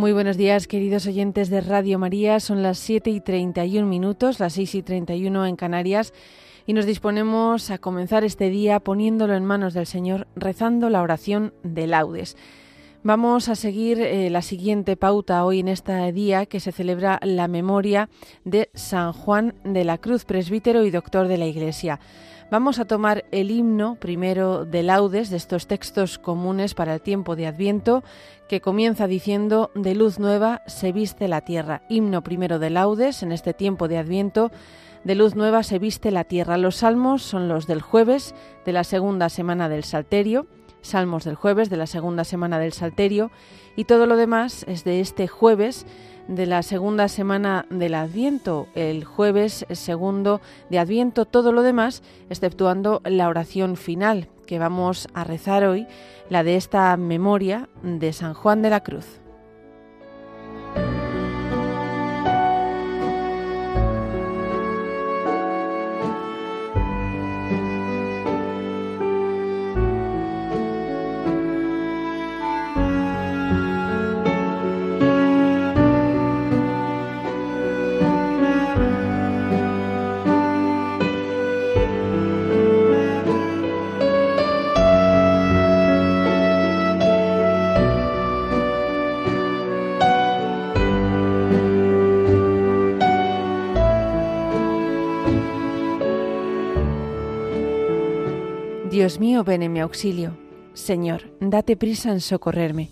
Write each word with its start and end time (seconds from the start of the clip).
Muy 0.00 0.12
buenos 0.14 0.38
días, 0.38 0.66
queridos 0.66 1.06
oyentes 1.06 1.50
de 1.50 1.60
Radio 1.60 1.98
María. 1.98 2.40
Son 2.40 2.62
las 2.62 2.78
7 2.78 3.10
y 3.10 3.20
31 3.20 3.86
minutos, 3.86 4.40
las 4.40 4.54
6 4.54 4.76
y 4.76 4.82
31 4.82 5.44
en 5.44 5.56
Canarias, 5.56 6.14
y 6.64 6.72
nos 6.72 6.86
disponemos 6.86 7.70
a 7.70 7.76
comenzar 7.76 8.24
este 8.24 8.48
día 8.48 8.80
poniéndolo 8.80 9.34
en 9.34 9.44
manos 9.44 9.74
del 9.74 9.84
Señor, 9.84 10.26
rezando 10.34 10.88
la 10.88 11.02
oración 11.02 11.52
de 11.64 11.86
laudes. 11.86 12.38
Vamos 13.02 13.50
a 13.50 13.54
seguir 13.54 14.00
eh, 14.00 14.30
la 14.30 14.40
siguiente 14.40 14.96
pauta 14.96 15.44
hoy 15.44 15.60
en 15.60 15.68
este 15.68 16.12
día 16.12 16.46
que 16.46 16.60
se 16.60 16.72
celebra 16.72 17.20
la 17.22 17.46
memoria 17.46 18.08
de 18.46 18.70
San 18.72 19.12
Juan 19.12 19.54
de 19.64 19.84
la 19.84 19.98
Cruz, 19.98 20.24
presbítero 20.24 20.86
y 20.86 20.90
doctor 20.90 21.28
de 21.28 21.36
la 21.36 21.46
Iglesia. 21.46 22.00
Vamos 22.50 22.80
a 22.80 22.84
tomar 22.84 23.24
el 23.30 23.52
himno 23.52 23.94
primero 23.94 24.64
de 24.64 24.82
laudes 24.82 25.30
de 25.30 25.36
estos 25.36 25.68
textos 25.68 26.18
comunes 26.18 26.74
para 26.74 26.94
el 26.94 27.00
tiempo 27.00 27.36
de 27.36 27.46
Adviento, 27.46 28.02
que 28.48 28.60
comienza 28.60 29.06
diciendo, 29.06 29.70
de 29.76 29.94
luz 29.94 30.18
nueva 30.18 30.60
se 30.66 30.90
viste 30.90 31.28
la 31.28 31.42
tierra. 31.42 31.82
Himno 31.88 32.24
primero 32.24 32.58
de 32.58 32.70
laudes 32.70 33.22
en 33.22 33.30
este 33.30 33.54
tiempo 33.54 33.86
de 33.86 33.98
Adviento, 33.98 34.50
de 35.04 35.14
luz 35.14 35.36
nueva 35.36 35.62
se 35.62 35.78
viste 35.78 36.10
la 36.10 36.24
tierra. 36.24 36.58
Los 36.58 36.78
salmos 36.78 37.22
son 37.22 37.46
los 37.46 37.68
del 37.68 37.82
jueves 37.82 38.34
de 38.66 38.72
la 38.72 38.82
segunda 38.82 39.28
semana 39.28 39.68
del 39.68 39.84
Salterio, 39.84 40.48
salmos 40.82 41.22
del 41.22 41.36
jueves 41.36 41.70
de 41.70 41.76
la 41.76 41.86
segunda 41.86 42.24
semana 42.24 42.58
del 42.58 42.72
Salterio, 42.72 43.30
y 43.76 43.84
todo 43.84 44.06
lo 44.06 44.16
demás 44.16 44.64
es 44.66 44.82
de 44.82 44.98
este 44.98 45.28
jueves 45.28 45.86
de 46.30 46.46
la 46.46 46.62
segunda 46.62 47.08
semana 47.08 47.66
del 47.70 47.94
Adviento, 47.94 48.68
el 48.76 49.04
jueves 49.04 49.66
segundo 49.72 50.40
de 50.70 50.78
Adviento, 50.78 51.24
todo 51.26 51.52
lo 51.52 51.62
demás, 51.62 52.02
exceptuando 52.30 53.02
la 53.04 53.28
oración 53.28 53.76
final 53.76 54.28
que 54.46 54.60
vamos 54.60 55.08
a 55.12 55.24
rezar 55.24 55.64
hoy, 55.64 55.86
la 56.28 56.44
de 56.44 56.56
esta 56.56 56.96
memoria 56.96 57.68
de 57.82 58.12
San 58.12 58.34
Juan 58.34 58.62
de 58.62 58.70
la 58.70 58.80
Cruz. 58.80 59.19
Dios 98.90 99.20
mío, 99.20 99.44
ven 99.44 99.62
en 99.62 99.72
mi 99.72 99.78
auxilio. 99.78 100.36
Señor, 100.72 101.32
date 101.38 101.76
prisa 101.76 102.10
en 102.10 102.20
socorrerme. 102.20 102.90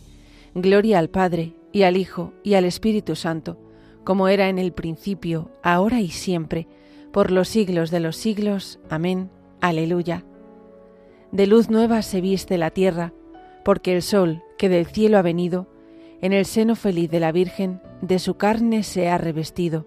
Gloria 0.55 1.01
al 1.01 1.11
Padre, 1.11 1.55
y 1.73 1.83
al 1.83 1.97
Hijo, 1.97 2.33
y 2.45 2.55
al 2.55 2.65
Espíritu 2.65 3.17
Santo, 3.17 3.59
como 4.05 4.29
era 4.29 4.49
en 4.49 4.61
el 4.61 4.73
principio, 4.73 5.51
ahora 5.61 6.01
y 6.01 6.11
siempre, 6.11 6.69
por 7.13 7.33
los 7.33 7.49
siglos 7.49 7.91
de 7.91 7.99
los 7.99 8.17
siglos. 8.17 8.79
Amén. 8.89 9.29
Aleluya. 9.61 10.25
De 11.33 11.49
luz 11.49 11.69
nueva 11.69 12.03
se 12.03 12.21
viste 12.21 12.59
la 12.59 12.71
tierra, 12.71 13.13
porque 13.65 13.93
el 13.93 14.03
sol, 14.03 14.45
que 14.57 14.69
del 14.69 14.87
cielo 14.87 15.19
ha 15.19 15.23
venido, 15.23 15.67
en 16.21 16.33
el 16.33 16.45
seno 16.45 16.77
feliz 16.77 17.11
de 17.11 17.19
la 17.19 17.33
Virgen, 17.33 17.83
de 18.03 18.21
su 18.21 18.37
carne 18.37 18.85
se 18.85 19.09
ha 19.09 19.19
revestido. 19.19 19.85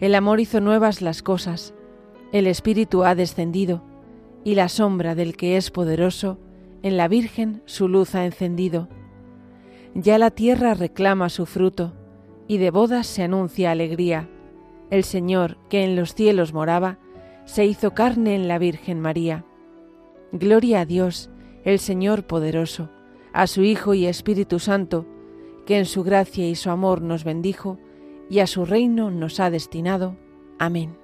El 0.00 0.14
amor 0.14 0.40
hizo 0.40 0.62
nuevas 0.62 1.02
las 1.02 1.22
cosas, 1.22 1.74
el 2.32 2.46
Espíritu 2.46 3.04
ha 3.04 3.14
descendido, 3.14 3.82
y 4.44 4.54
la 4.54 4.68
sombra 4.68 5.14
del 5.14 5.36
que 5.36 5.56
es 5.56 5.70
poderoso, 5.70 6.38
en 6.82 6.96
la 6.96 7.08
Virgen 7.08 7.62
su 7.64 7.88
luz 7.88 8.14
ha 8.14 8.26
encendido. 8.26 8.88
Ya 9.94 10.18
la 10.18 10.30
tierra 10.30 10.74
reclama 10.74 11.30
su 11.30 11.46
fruto, 11.46 11.94
y 12.46 12.58
de 12.58 12.70
bodas 12.70 13.06
se 13.06 13.22
anuncia 13.22 13.70
alegría. 13.70 14.28
El 14.90 15.02
Señor, 15.02 15.56
que 15.70 15.82
en 15.82 15.96
los 15.96 16.14
cielos 16.14 16.52
moraba, 16.52 16.98
se 17.46 17.64
hizo 17.64 17.94
carne 17.94 18.34
en 18.34 18.48
la 18.48 18.58
Virgen 18.58 19.00
María. 19.00 19.44
Gloria 20.32 20.80
a 20.80 20.84
Dios, 20.84 21.30
el 21.64 21.78
Señor 21.78 22.26
poderoso, 22.26 22.90
a 23.32 23.46
su 23.46 23.62
Hijo 23.62 23.94
y 23.94 24.06
Espíritu 24.06 24.58
Santo, 24.58 25.06
que 25.64 25.78
en 25.78 25.86
su 25.86 26.04
gracia 26.04 26.46
y 26.48 26.54
su 26.54 26.70
amor 26.70 27.00
nos 27.00 27.24
bendijo, 27.24 27.78
y 28.28 28.40
a 28.40 28.46
su 28.46 28.64
reino 28.64 29.10
nos 29.10 29.40
ha 29.40 29.50
destinado. 29.50 30.16
Amén. 30.58 31.03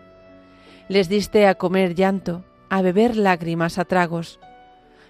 Les 0.91 1.07
diste 1.07 1.47
a 1.47 1.55
comer 1.55 1.95
llanto, 1.95 2.43
a 2.69 2.81
beber 2.81 3.15
lágrimas 3.15 3.77
a 3.77 3.85
tragos. 3.85 4.41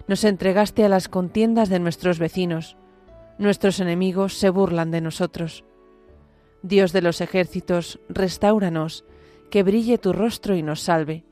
Nos 0.06 0.22
entregaste 0.22 0.84
a 0.84 0.88
las 0.88 1.08
contiendas 1.08 1.70
de 1.70 1.80
nuestros 1.80 2.20
vecinos. 2.20 2.76
Nuestros 3.36 3.80
enemigos 3.80 4.34
se 4.34 4.48
burlan 4.48 4.92
de 4.92 5.00
nosotros. 5.00 5.64
Dios 6.62 6.92
de 6.92 7.02
los 7.02 7.20
ejércitos, 7.20 7.98
restauranos, 8.08 9.04
que 9.50 9.64
brille 9.64 9.98
tu 9.98 10.12
rostro 10.12 10.54
y 10.54 10.62
nos 10.62 10.82
salve. 10.82 11.24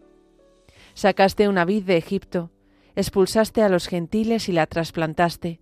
Sacaste 0.94 1.48
una 1.48 1.64
vid 1.64 1.84
de 1.84 1.96
Egipto, 1.96 2.50
expulsaste 2.96 3.62
a 3.62 3.68
los 3.68 3.86
gentiles 3.86 4.48
y 4.48 4.52
la 4.52 4.66
trasplantaste. 4.66 5.60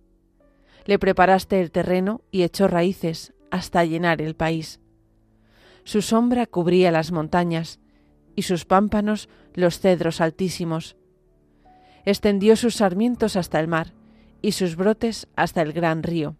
Le 0.85 0.97
preparaste 0.97 1.61
el 1.61 1.69
terreno 1.69 2.21
y 2.31 2.41
echó 2.41 2.67
raíces 2.67 3.35
hasta 3.51 3.85
llenar 3.85 4.19
el 4.19 4.35
país. 4.35 4.79
Su 5.83 6.01
sombra 6.01 6.47
cubría 6.47 6.89
las 6.89 7.11
montañas, 7.11 7.79
y 8.39 8.41
sus 8.41 8.63
pámpanos 8.63 9.27
los 9.53 9.81
cedros 9.81 10.21
altísimos. 10.21 10.95
Extendió 12.05 12.55
sus 12.55 12.75
sarmientos 12.75 13.35
hasta 13.35 13.59
el 13.59 13.67
mar 13.67 13.91
y 14.41 14.53
sus 14.53 14.77
brotes 14.77 15.27
hasta 15.35 15.61
el 15.61 15.73
gran 15.73 16.03
río. 16.03 16.37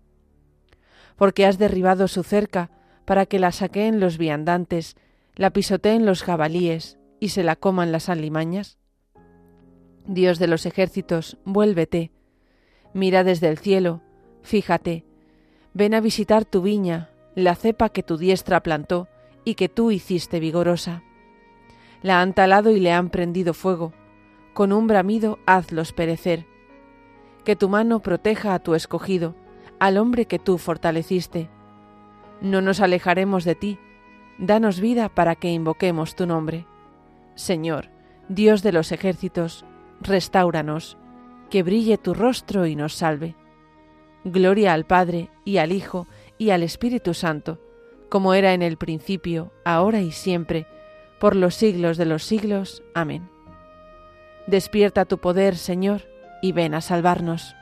Porque 1.18 1.46
has 1.46 1.58
derribado 1.58 2.08
su 2.08 2.24
cerca 2.24 2.72
para 3.04 3.26
que 3.26 3.38
la 3.38 3.52
saqueen 3.52 4.00
los 4.00 4.18
viandantes, 4.18 4.96
la 5.36 5.50
pisoteen 5.50 6.06
los 6.06 6.24
jabalíes 6.24 6.98
y 7.20 7.30
se 7.30 7.44
la 7.44 7.58
coman 7.58 7.92
las 7.92 8.08
alimañas. 8.08 8.78
Dios 10.06 10.40
de 10.40 10.48
los 10.48 10.66
ejércitos, 10.66 11.38
vuélvete. 11.44 12.14
Mira 12.94 13.26
desde 13.26 13.50
el 13.50 13.58
cielo, 13.58 14.02
fíjate. 14.42 15.04
Ven 15.74 15.94
a 15.94 16.00
visitar 16.00 16.46
tu 16.46 16.62
viña, 16.62 17.10
la 17.36 17.56
cepa 17.56 17.90
que 17.90 18.04
tu 18.04 18.18
diestra 18.18 18.64
plantó 18.64 19.10
y 19.44 19.56
que 19.56 19.68
tú 19.68 19.92
hiciste 19.92 20.40
vigorosa 20.40 21.04
la 22.02 22.22
han 22.22 22.34
talado 22.34 22.72
y 22.72 22.80
le 22.80 22.92
han 22.92 23.10
prendido 23.10 23.54
fuego. 23.54 23.94
Con 24.54 24.72
un 24.72 24.88
bramido 24.88 25.40
hazlos 25.46 25.94
perecer. 25.94 26.46
Que 27.44 27.56
tu 27.56 27.70
mano 27.70 28.02
proteja 28.02 28.54
a 28.54 28.60
tu 28.60 28.76
escogido, 28.76 29.36
al 29.80 29.98
hombre 29.98 30.26
que 30.26 30.40
tú 30.40 30.58
fortaleciste. 30.58 31.50
No 32.42 32.62
nos 32.62 32.80
alejaremos 32.80 33.44
de 33.44 33.56
ti. 33.56 33.80
Danos 34.38 34.80
vida 34.80 35.10
para 35.10 35.36
que 35.36 35.50
invoquemos 35.50 36.16
tu 36.16 36.26
nombre. 36.26 36.66
Señor, 37.36 37.90
Dios 38.30 38.64
de 38.64 38.72
los 38.72 38.92
ejércitos, 38.92 39.66
restauranos, 40.02 40.98
que 41.50 41.64
brille 41.64 41.98
tu 41.98 42.14
rostro 42.14 42.66
y 42.66 42.76
nos 42.76 42.94
salve. 42.94 43.36
Gloria 44.24 44.74
al 44.74 44.86
Padre, 44.86 45.30
y 45.46 45.58
al 45.58 45.72
Hijo, 45.72 46.08
y 46.38 46.52
al 46.52 46.64
Espíritu 46.64 47.14
Santo, 47.14 47.60
como 48.10 48.34
era 48.34 48.54
en 48.54 48.62
el 48.62 48.78
principio, 48.78 49.52
ahora 49.64 50.02
y 50.02 50.12
siempre, 50.12 50.68
por 51.20 51.36
los 51.36 51.56
siglos 51.56 51.98
de 51.98 52.06
los 52.06 52.24
siglos. 52.24 52.84
Amén. 52.94 53.30
Despierta 54.48 55.06
tu 55.06 55.20
poder, 55.20 55.56
Señor, 55.58 56.10
y 56.42 56.54
ven 56.54 56.74
a 56.74 56.82
salvarnos. 56.82 57.56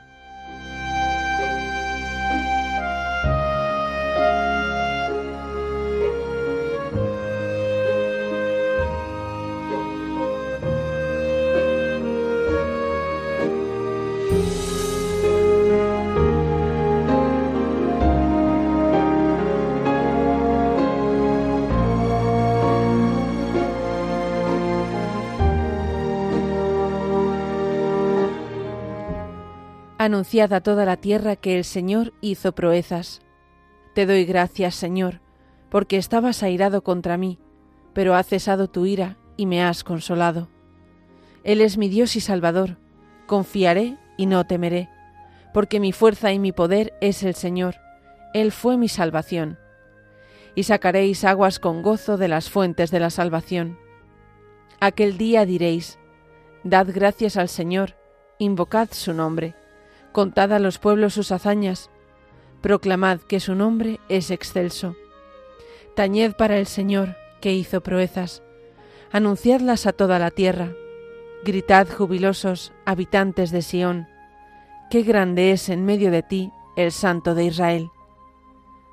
Anunciad 30.08 30.54
a 30.54 30.62
toda 30.62 30.86
la 30.86 30.96
tierra 30.96 31.36
que 31.36 31.58
el 31.58 31.64
Señor 31.64 32.14
hizo 32.22 32.52
proezas. 32.52 33.20
Te 33.94 34.06
doy 34.06 34.24
gracias, 34.24 34.74
Señor, 34.74 35.20
porque 35.68 35.98
estabas 35.98 36.42
airado 36.42 36.82
contra 36.82 37.18
mí, 37.18 37.38
pero 37.92 38.14
ha 38.14 38.22
cesado 38.22 38.68
tu 38.68 38.86
ira 38.86 39.18
y 39.36 39.44
me 39.44 39.62
has 39.62 39.84
consolado. 39.84 40.48
Él 41.44 41.60
es 41.60 41.76
mi 41.76 41.90
Dios 41.90 42.16
y 42.16 42.20
Salvador, 42.20 42.78
confiaré 43.26 43.98
y 44.16 44.24
no 44.24 44.46
temeré, 44.46 44.88
porque 45.52 45.78
mi 45.78 45.92
fuerza 45.92 46.32
y 46.32 46.38
mi 46.38 46.52
poder 46.52 46.94
es 47.02 47.22
el 47.22 47.34
Señor, 47.34 47.74
Él 48.32 48.50
fue 48.50 48.78
mi 48.78 48.88
salvación. 48.88 49.58
Y 50.54 50.62
sacaréis 50.62 51.22
aguas 51.22 51.58
con 51.58 51.82
gozo 51.82 52.16
de 52.16 52.28
las 52.28 52.48
fuentes 52.48 52.90
de 52.90 53.00
la 53.00 53.10
salvación. 53.10 53.78
Aquel 54.80 55.18
día 55.18 55.44
diréis, 55.44 55.98
Dad 56.64 56.86
gracias 56.94 57.36
al 57.36 57.50
Señor, 57.50 57.98
invocad 58.38 58.88
su 58.92 59.12
nombre 59.12 59.54
Contad 60.18 60.52
a 60.52 60.58
los 60.58 60.80
pueblos 60.80 61.14
sus 61.14 61.30
hazañas, 61.30 61.90
proclamad 62.60 63.20
que 63.20 63.38
su 63.38 63.54
nombre 63.54 64.00
es 64.08 64.32
excelso. 64.32 64.96
Tañed 65.94 66.32
para 66.32 66.58
el 66.58 66.66
Señor, 66.66 67.14
que 67.40 67.54
hizo 67.54 67.84
proezas, 67.84 68.42
anunciadlas 69.12 69.86
a 69.86 69.92
toda 69.92 70.18
la 70.18 70.32
tierra. 70.32 70.72
Gritad 71.44 71.86
jubilosos, 71.86 72.72
habitantes 72.84 73.52
de 73.52 73.62
Sión, 73.62 74.08
qué 74.90 75.04
grande 75.04 75.52
es 75.52 75.68
en 75.68 75.84
medio 75.84 76.10
de 76.10 76.24
ti 76.24 76.50
el 76.76 76.90
Santo 76.90 77.36
de 77.36 77.44
Israel. 77.44 77.88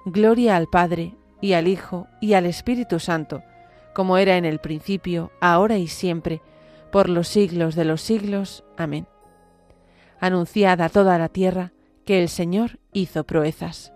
Gloria 0.06 0.56
al 0.56 0.68
Padre, 0.68 1.16
y 1.42 1.54
al 1.54 1.68
Hijo, 1.68 2.06
y 2.22 2.34
al 2.34 2.46
Espíritu 2.46 3.00
Santo, 3.00 3.42
como 3.96 4.20
era 4.20 4.38
en 4.38 4.46
el 4.46 4.60
principio, 4.60 5.32
ahora 5.42 5.80
y 5.80 5.88
siempre, 5.88 6.44
por 6.92 7.10
los 7.10 7.28
siglos 7.28 7.74
de 7.74 7.86
los 7.86 8.04
siglos. 8.04 8.64
Amén 8.78 9.08
anunciad 10.20 10.82
a 10.82 10.90
toda 10.90 11.18
la 11.18 11.30
tierra 11.30 11.72
que 12.06 12.22
el 12.22 12.30
Señor 12.30 12.80
hizo 12.94 13.24
proezas. 13.24 13.96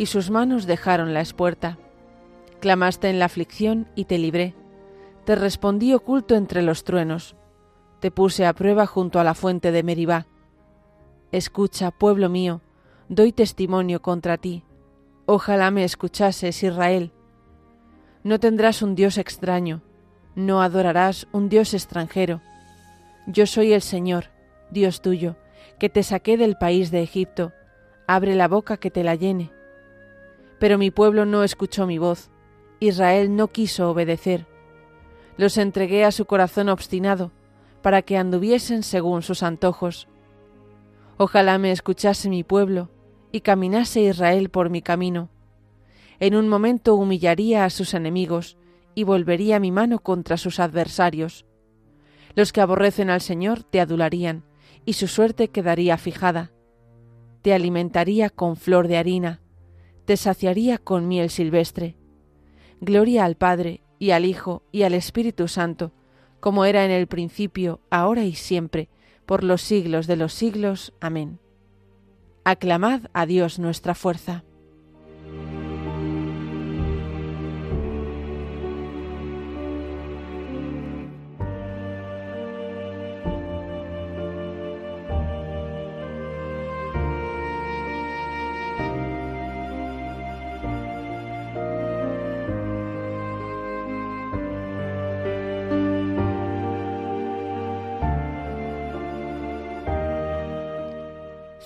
y 0.00 0.06
sus 0.06 0.30
manos 0.30 0.64
dejaron 0.64 1.12
la 1.12 1.20
espuerta. 1.20 1.76
Clamaste 2.60 3.10
en 3.10 3.18
la 3.18 3.26
aflicción 3.26 3.86
y 3.94 4.06
te 4.06 4.16
libré. 4.16 4.54
Te 5.26 5.34
respondí 5.34 5.92
oculto 5.92 6.36
entre 6.36 6.62
los 6.62 6.84
truenos. 6.84 7.36
Te 8.00 8.10
puse 8.10 8.46
a 8.46 8.54
prueba 8.54 8.86
junto 8.86 9.20
a 9.20 9.24
la 9.24 9.34
fuente 9.34 9.72
de 9.72 9.82
Meribá. 9.82 10.26
Escucha, 11.32 11.90
pueblo 11.90 12.30
mío, 12.30 12.62
doy 13.10 13.32
testimonio 13.32 14.00
contra 14.00 14.38
ti. 14.38 14.64
Ojalá 15.26 15.70
me 15.70 15.84
escuchases, 15.84 16.62
Israel. 16.62 17.12
No 18.24 18.40
tendrás 18.40 18.80
un 18.80 18.94
Dios 18.94 19.18
extraño, 19.18 19.82
no 20.34 20.62
adorarás 20.62 21.28
un 21.30 21.50
Dios 21.50 21.74
extranjero. 21.74 22.40
Yo 23.26 23.44
soy 23.44 23.74
el 23.74 23.82
Señor, 23.82 24.30
Dios 24.70 25.02
tuyo, 25.02 25.36
que 25.78 25.90
te 25.90 26.02
saqué 26.02 26.38
del 26.38 26.56
país 26.56 26.90
de 26.90 27.02
Egipto. 27.02 27.52
Abre 28.06 28.34
la 28.34 28.48
boca 28.48 28.78
que 28.78 28.90
te 28.90 29.04
la 29.04 29.14
llene 29.14 29.59
pero 30.60 30.78
mi 30.78 30.92
pueblo 30.92 31.24
no 31.24 31.42
escuchó 31.42 31.86
mi 31.86 31.98
voz, 31.98 32.30
Israel 32.78 33.34
no 33.34 33.48
quiso 33.48 33.90
obedecer. 33.90 34.46
Los 35.36 35.56
entregué 35.56 36.04
a 36.04 36.12
su 36.12 36.26
corazón 36.26 36.68
obstinado, 36.68 37.32
para 37.82 38.02
que 38.02 38.18
anduviesen 38.18 38.82
según 38.82 39.22
sus 39.22 39.42
antojos. 39.42 40.06
Ojalá 41.16 41.58
me 41.58 41.72
escuchase 41.72 42.28
mi 42.28 42.44
pueblo, 42.44 42.90
y 43.32 43.40
caminase 43.40 44.02
Israel 44.02 44.50
por 44.50 44.68
mi 44.68 44.82
camino. 44.82 45.30
En 46.18 46.36
un 46.36 46.46
momento 46.46 46.94
humillaría 46.94 47.64
a 47.64 47.70
sus 47.70 47.94
enemigos, 47.94 48.58
y 48.94 49.04
volvería 49.04 49.60
mi 49.60 49.72
mano 49.72 50.00
contra 50.00 50.36
sus 50.36 50.60
adversarios. 50.60 51.46
Los 52.34 52.52
que 52.52 52.60
aborrecen 52.60 53.08
al 53.08 53.22
Señor 53.22 53.62
te 53.62 53.80
adularían, 53.80 54.44
y 54.84 54.92
su 54.92 55.08
suerte 55.08 55.48
quedaría 55.48 55.96
fijada. 55.96 56.50
Te 57.40 57.54
alimentaría 57.54 58.28
con 58.28 58.56
flor 58.56 58.88
de 58.88 58.98
harina, 58.98 59.40
te 60.10 60.16
saciaría 60.16 60.78
con 60.78 61.06
miel 61.06 61.30
silvestre. 61.30 61.94
Gloria 62.80 63.24
al 63.24 63.36
Padre, 63.36 63.84
y 64.00 64.10
al 64.10 64.24
Hijo, 64.24 64.64
y 64.72 64.82
al 64.82 64.92
Espíritu 64.92 65.46
Santo, 65.46 65.92
como 66.40 66.64
era 66.64 66.84
en 66.84 66.90
el 66.90 67.06
principio, 67.06 67.78
ahora 67.90 68.24
y 68.24 68.34
siempre, 68.34 68.88
por 69.24 69.44
los 69.44 69.62
siglos 69.62 70.08
de 70.08 70.16
los 70.16 70.32
siglos. 70.32 70.92
Amén. 71.00 71.38
Aclamad 72.42 73.02
a 73.12 73.24
Dios 73.24 73.60
nuestra 73.60 73.94
fuerza. 73.94 74.42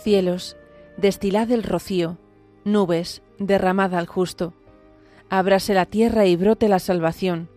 Cielos, 0.04 0.58
destilad 0.98 1.50
el 1.50 1.62
rocío, 1.62 2.18
nubes, 2.66 3.22
derramad 3.38 3.94
al 3.94 4.06
justo. 4.06 4.52
Ábrase 5.30 5.72
la 5.72 5.86
tierra 5.86 6.26
y 6.26 6.36
brote 6.36 6.68
la 6.68 6.78
salvación, 6.78 7.48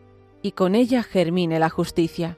y 0.42 0.54
con 0.54 0.74
ella 0.74 1.04
germine 1.04 1.60
la 1.60 1.70
justicia. 1.70 2.38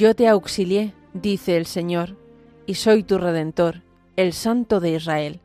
Yo 0.00 0.16
te 0.16 0.28
auxilié, 0.28 0.94
dice 1.12 1.58
el 1.58 1.66
Señor, 1.66 2.16
y 2.64 2.76
soy 2.76 3.02
tu 3.02 3.18
redentor, 3.18 3.82
el 4.16 4.32
Santo 4.32 4.80
de 4.80 4.92
Israel. 4.92 5.40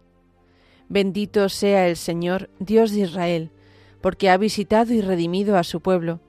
Bendito 0.88 1.50
sea 1.50 1.90
el 1.90 1.98
Señor, 1.98 2.50
Dios 2.60 2.92
de 2.92 3.02
Israel, 3.02 3.52
porque 4.00 4.30
ha 4.30 4.38
visitado 4.38 4.94
y 4.94 5.02
redimido 5.02 5.58
a 5.58 5.66
su 5.66 5.82
pueblo, 5.82 6.22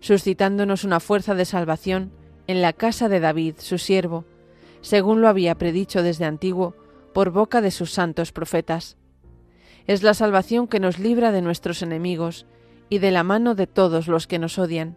suscitándonos 0.00 0.82
una 0.82 0.98
fuerza 0.98 1.36
de 1.36 1.44
salvación 1.44 2.10
en 2.48 2.62
la 2.62 2.72
casa 2.72 3.08
de 3.08 3.20
David, 3.20 3.54
su 3.58 3.78
siervo, 3.78 4.24
según 4.80 5.20
lo 5.20 5.28
había 5.28 5.54
predicho 5.54 6.02
desde 6.02 6.24
antiguo 6.24 6.74
por 7.14 7.30
boca 7.30 7.60
de 7.60 7.70
sus 7.70 7.92
santos 7.92 8.32
profetas. 8.32 8.96
Es 9.86 10.02
la 10.02 10.14
salvación 10.14 10.66
que 10.66 10.80
nos 10.80 10.98
libra 10.98 11.30
de 11.30 11.42
nuestros 11.42 11.82
enemigos 11.82 12.44
y 12.88 12.98
de 12.98 13.12
la 13.12 13.22
mano 13.22 13.54
de 13.54 13.68
todos 13.68 14.08
los 14.08 14.26
que 14.26 14.40
nos 14.40 14.58
odian 14.58 14.96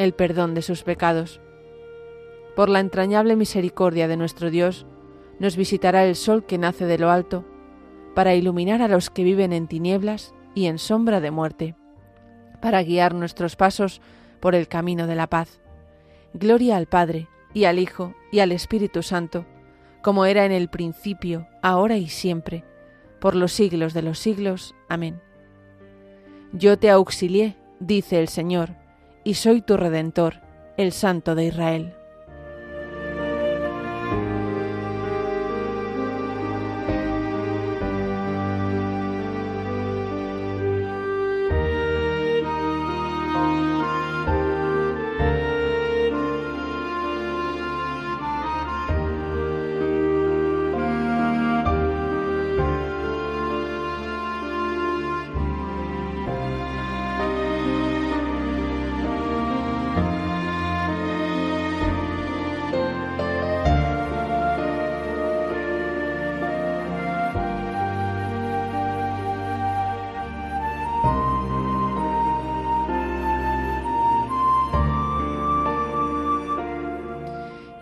el 0.00 0.14
perdón 0.14 0.54
de 0.54 0.62
sus 0.62 0.82
pecados. 0.82 1.42
Por 2.56 2.70
la 2.70 2.80
entrañable 2.80 3.36
misericordia 3.36 4.08
de 4.08 4.16
nuestro 4.16 4.50
Dios, 4.50 4.86
nos 5.38 5.56
visitará 5.56 6.06
el 6.06 6.16
sol 6.16 6.46
que 6.46 6.56
nace 6.56 6.86
de 6.86 6.96
lo 6.96 7.10
alto, 7.10 7.44
para 8.14 8.34
iluminar 8.34 8.80
a 8.80 8.88
los 8.88 9.10
que 9.10 9.24
viven 9.24 9.52
en 9.52 9.68
tinieblas 9.68 10.34
y 10.54 10.66
en 10.66 10.78
sombra 10.78 11.20
de 11.20 11.30
muerte, 11.30 11.76
para 12.62 12.82
guiar 12.82 13.14
nuestros 13.14 13.56
pasos 13.56 14.00
por 14.40 14.54
el 14.54 14.68
camino 14.68 15.06
de 15.06 15.16
la 15.16 15.26
paz. 15.26 15.60
Gloria 16.32 16.78
al 16.78 16.86
Padre, 16.86 17.28
y 17.52 17.64
al 17.64 17.78
Hijo, 17.78 18.14
y 18.32 18.38
al 18.38 18.52
Espíritu 18.52 19.02
Santo, 19.02 19.44
como 20.00 20.24
era 20.24 20.46
en 20.46 20.52
el 20.52 20.70
principio, 20.70 21.46
ahora 21.60 21.98
y 21.98 22.08
siempre, 22.08 22.64
por 23.20 23.34
los 23.34 23.52
siglos 23.52 23.92
de 23.92 24.00
los 24.00 24.18
siglos. 24.18 24.74
Amén. 24.88 25.20
Yo 26.54 26.78
te 26.78 26.88
auxilié, 26.88 27.58
dice 27.80 28.18
el 28.18 28.28
Señor, 28.28 28.79
y 29.30 29.34
soy 29.34 29.62
tu 29.62 29.76
Redentor, 29.76 30.40
el 30.76 30.90
Santo 30.90 31.36
de 31.36 31.44
Israel. 31.44 31.94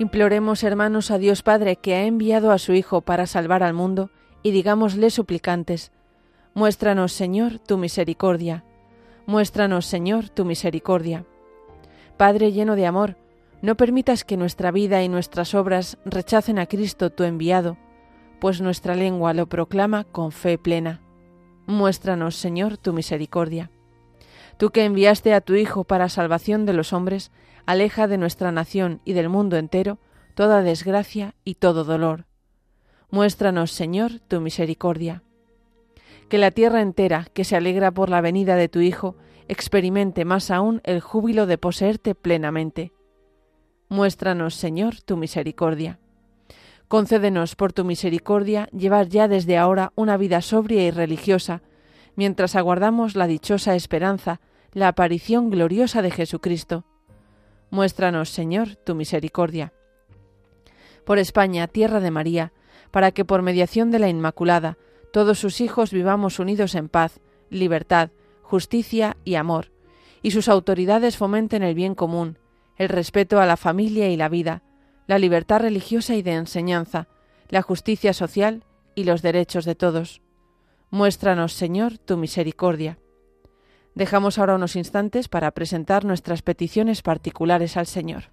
Imploremos, 0.09 0.65
hermanos, 0.65 1.11
a 1.11 1.19
Dios 1.19 1.43
Padre, 1.43 1.77
que 1.77 1.95
ha 1.95 2.05
enviado 2.05 2.51
a 2.51 2.57
su 2.57 2.73
Hijo 2.73 3.03
para 3.03 3.27
salvar 3.27 3.63
al 3.63 3.75
mundo, 3.75 4.09
y 4.43 4.53
digámosle 4.53 5.11
suplicantes, 5.11 5.93
Muéstranos, 6.55 7.13
Señor, 7.13 7.59
tu 7.59 7.77
misericordia. 7.77 8.65
Muéstranos, 9.27 9.85
Señor, 9.85 10.31
tu 10.31 10.47
misericordia. 10.47 11.27
Padre 12.17 12.53
lleno 12.53 12.75
de 12.75 12.87
amor, 12.87 13.19
no 13.61 13.77
permitas 13.77 14.25
que 14.25 14.39
nuestra 14.39 14.71
vida 14.71 15.03
y 15.03 15.11
nuestras 15.11 15.55
obras 15.55 15.99
rechacen 16.07 16.59
a 16.59 16.65
Cristo 16.65 17.11
tu 17.11 17.25
enviado, 17.25 17.77
pues 18.41 18.63
nuestra 18.63 18.95
lengua 18.95 19.35
lo 19.35 19.47
proclama 19.47 20.05
con 20.05 20.33
fe 20.33 20.57
plena. 20.57 21.03
Muéstranos, 21.67 22.35
Señor, 22.35 22.79
tu 22.79 22.95
misericordia. 22.95 23.71
Tú 24.57 24.71
que 24.71 24.87
enviaste 24.87 25.35
a 25.35 25.43
tu 25.43 25.55
Hijo 25.55 25.85
para 25.85 26.09
salvación 26.09 26.65
de 26.65 26.73
los 26.73 26.95
hombres, 26.95 27.31
aleja 27.69 28.07
de 28.09 28.17
nuestra 28.17 28.51
nación 28.51 29.03
y 29.05 29.13
del 29.13 29.29
mundo 29.29 29.59
entero 29.59 29.99
toda 30.35 30.63
desgracia 30.63 31.35
y 31.45 31.57
todo 31.57 31.85
dolor. 31.85 32.25
Muéstranos, 33.11 33.73
Señor, 33.73 34.21
tu 34.21 34.41
misericordia. 34.41 35.23
Que 36.31 36.39
la 36.39 36.51
tierra 36.51 36.81
entera, 36.81 37.27
que 37.35 37.45
se 37.45 37.57
alegra 37.57 37.91
por 37.91 38.09
la 38.09 38.23
venida 38.23 38.57
de 38.57 38.71
tu 38.71 38.81
Hijo, 38.81 39.17
experimente 39.49 40.25
más 40.25 40.51
aún 40.51 40.81
el 40.83 41.03
júbilo 41.03 41.45
de 41.45 41.59
poseerte 41.59 42.15
plenamente. 42.15 42.93
Muéstranos, 43.91 44.55
Señor, 44.55 45.03
tu 45.03 45.19
misericordia. 45.19 45.99
Concédenos 46.89 47.55
por 47.55 47.75
tu 47.75 47.85
misericordia 47.85 48.71
llevar 48.73 49.09
ya 49.09 49.29
desde 49.29 49.59
ahora 49.59 49.93
una 49.95 50.17
vida 50.17 50.41
sobria 50.41 50.87
y 50.87 50.91
religiosa, 50.91 51.61
mientras 52.17 52.57
aguardamos 52.57 53.15
la 53.15 53.27
dichosa 53.27 53.75
esperanza, 53.75 54.41
la 54.73 54.89
aparición 54.89 55.51
gloriosa 55.51 56.01
de 56.01 56.11
Jesucristo 56.11 56.87
Muéstranos, 57.71 58.31
Señor, 58.31 58.77
tu 58.77 58.95
misericordia. 58.95 59.73
Por 61.05 61.19
España, 61.19 61.67
tierra 61.69 62.01
de 62.01 62.11
María, 62.11 62.53
para 62.91 63.13
que 63.13 63.25
por 63.25 63.43
mediación 63.43 63.91
de 63.91 63.99
la 63.99 64.09
Inmaculada 64.09 64.79
todos 65.13 65.39
sus 65.39 65.61
hijos 65.61 65.93
vivamos 65.93 66.39
unidos 66.39 66.75
en 66.75 66.89
paz, 66.89 67.21
libertad, 67.51 68.11
justicia 68.43 69.17
y 69.25 69.35
amor, 69.35 69.71
y 70.23 70.31
sus 70.31 70.49
autoridades 70.49 71.17
fomenten 71.17 71.63
el 71.63 71.75
bien 71.75 71.95
común, 71.95 72.39
el 72.77 72.89
respeto 72.89 73.41
a 73.41 73.47
la 73.47 73.57
familia 73.57 74.09
y 74.11 74.17
la 74.17 74.29
vida, 74.29 74.63
la 75.07 75.19
libertad 75.19 75.61
religiosa 75.61 76.15
y 76.15 76.23
de 76.23 76.33
enseñanza, 76.33 77.09
la 77.49 77.63
justicia 77.63 78.13
social 78.13 78.65
y 78.95 79.05
los 79.05 79.23
derechos 79.23 79.65
de 79.65 79.75
todos. 79.75 80.23
Muéstranos, 80.91 81.53
Señor, 81.53 81.99
tu 81.99 82.17
misericordia. 82.17 82.99
Dejamos 83.99 84.39
ahora 84.39 84.55
unos 84.55 84.77
instantes 84.77 85.27
para 85.27 85.51
presentar 85.51 86.05
nuestras 86.05 86.43
peticiones 86.43 87.03
particulares 87.03 87.77
al 87.77 87.89
Señor. 87.89 88.31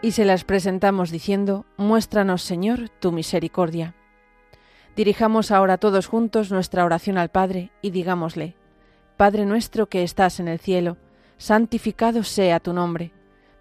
Y 0.00 0.12
se 0.12 0.24
las 0.24 0.44
presentamos 0.44 1.10
diciendo, 1.10 1.66
Muéstranos, 1.76 2.42
Señor, 2.42 2.88
tu 2.88 3.12
misericordia. 3.12 3.94
Dirijamos 4.96 5.50
ahora 5.50 5.78
todos 5.78 6.06
juntos 6.06 6.50
nuestra 6.50 6.84
oración 6.84 7.18
al 7.18 7.30
Padre 7.30 7.70
y 7.82 7.90
digámosle, 7.90 8.56
Padre 9.16 9.46
nuestro 9.46 9.88
que 9.88 10.02
estás 10.02 10.40
en 10.40 10.48
el 10.48 10.58
cielo, 10.58 10.96
santificado 11.36 12.22
sea 12.22 12.60
tu 12.60 12.72
nombre. 12.72 13.12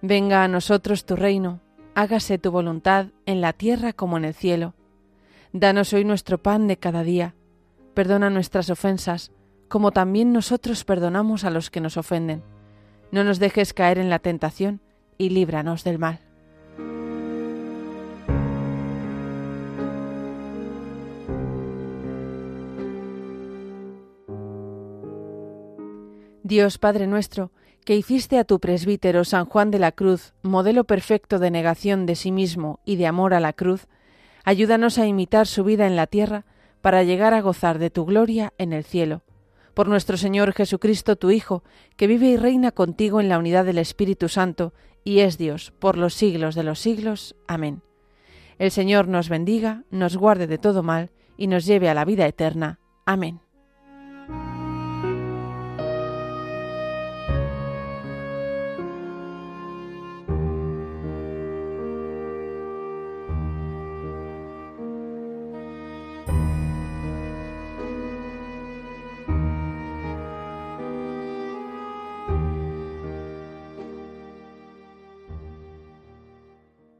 Venga 0.01 0.43
a 0.43 0.47
nosotros 0.47 1.05
tu 1.05 1.15
reino, 1.15 1.61
hágase 1.95 2.37
tu 2.37 2.51
voluntad 2.51 3.07
en 3.25 3.41
la 3.41 3.53
tierra 3.53 3.93
como 3.93 4.17
en 4.17 4.25
el 4.25 4.33
cielo. 4.33 4.75
Danos 5.53 5.93
hoy 5.93 6.05
nuestro 6.05 6.41
pan 6.41 6.67
de 6.67 6.77
cada 6.77 7.03
día. 7.03 7.33
Perdona 7.95 8.29
nuestras 8.29 8.69
ofensas, 8.69 9.31
como 9.67 9.91
también 9.91 10.31
nosotros 10.31 10.83
perdonamos 10.85 11.43
a 11.43 11.49
los 11.49 11.71
que 11.71 11.81
nos 11.81 11.97
ofenden. 11.97 12.43
No 13.11 13.23
nos 13.23 13.39
dejes 13.39 13.73
caer 13.73 13.97
en 13.97 14.09
la 14.09 14.19
tentación 14.19 14.81
y 15.17 15.29
líbranos 15.29 15.83
del 15.83 15.97
mal. 15.97 16.26
Dios 26.47 26.77
Padre 26.77 27.07
nuestro, 27.07 27.51
que 27.83 27.97
hiciste 27.97 28.39
a 28.39 28.45
tu 28.45 28.61
presbítero 28.61 29.25
San 29.25 29.45
Juan 29.45 29.69
de 29.69 29.79
la 29.79 29.91
Cruz, 29.91 30.33
modelo 30.43 30.85
perfecto 30.85 31.39
de 31.39 31.51
negación 31.51 32.05
de 32.05 32.15
sí 32.15 32.31
mismo 32.31 32.79
y 32.85 32.95
de 32.95 33.05
amor 33.05 33.33
a 33.33 33.41
la 33.41 33.51
cruz, 33.51 33.87
ayúdanos 34.45 34.97
a 34.97 35.05
imitar 35.05 35.45
su 35.45 35.65
vida 35.65 35.87
en 35.87 35.97
la 35.97 36.07
tierra 36.07 36.45
para 36.81 37.03
llegar 37.03 37.33
a 37.33 37.41
gozar 37.41 37.79
de 37.79 37.89
tu 37.89 38.05
gloria 38.05 38.53
en 38.57 38.71
el 38.71 38.85
cielo. 38.85 39.23
Por 39.73 39.89
nuestro 39.89 40.15
Señor 40.15 40.53
Jesucristo, 40.53 41.17
tu 41.17 41.31
Hijo, 41.31 41.63
que 41.97 42.07
vive 42.07 42.27
y 42.27 42.37
reina 42.37 42.71
contigo 42.71 43.19
en 43.19 43.27
la 43.27 43.39
unidad 43.39 43.65
del 43.65 43.77
Espíritu 43.77 44.29
Santo, 44.29 44.73
y 45.03 45.19
es 45.19 45.37
Dios 45.37 45.73
por 45.79 45.97
los 45.97 46.13
siglos 46.13 46.55
de 46.55 46.63
los 46.63 46.79
siglos. 46.79 47.35
Amén. 47.45 47.81
El 48.57 48.71
Señor 48.71 49.09
nos 49.09 49.27
bendiga, 49.27 49.83
nos 49.91 50.15
guarde 50.15 50.47
de 50.47 50.57
todo 50.57 50.81
mal, 50.81 51.11
y 51.35 51.47
nos 51.47 51.65
lleve 51.65 51.89
a 51.89 51.93
la 51.93 52.05
vida 52.05 52.25
eterna. 52.25 52.79
Amén. 53.05 53.41